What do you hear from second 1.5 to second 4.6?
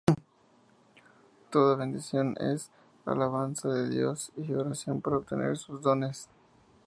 Toda bendición es alabanza de Dios y